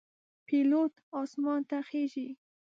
پیلوټ 0.47 0.93
آسمان 1.21 1.61
ته 1.69 1.77
خیژي. 1.89 2.27